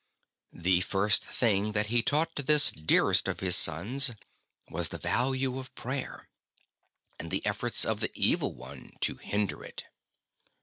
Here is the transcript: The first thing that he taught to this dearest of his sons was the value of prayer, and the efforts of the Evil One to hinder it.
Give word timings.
The 0.51 0.81
first 0.81 1.23
thing 1.23 1.73
that 1.73 1.85
he 1.93 2.01
taught 2.01 2.35
to 2.35 2.41
this 2.41 2.71
dearest 2.71 3.27
of 3.27 3.39
his 3.39 3.55
sons 3.55 4.09
was 4.67 4.89
the 4.89 4.97
value 4.97 5.59
of 5.59 5.75
prayer, 5.75 6.27
and 7.19 7.29
the 7.29 7.45
efforts 7.45 7.85
of 7.85 7.99
the 7.99 8.09
Evil 8.15 8.55
One 8.55 8.93
to 9.01 9.17
hinder 9.17 9.63
it. 9.63 9.83